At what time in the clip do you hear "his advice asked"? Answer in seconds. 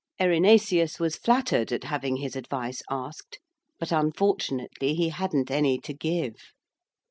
2.15-3.37